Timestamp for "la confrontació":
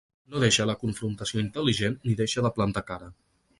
0.69-1.43